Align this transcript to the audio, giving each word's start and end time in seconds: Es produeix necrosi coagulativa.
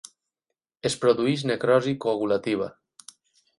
Es 0.89 0.95
produeix 1.03 1.45
necrosi 1.51 1.95
coagulativa. 2.07 2.73